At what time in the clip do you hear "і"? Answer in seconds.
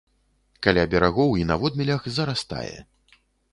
1.43-1.45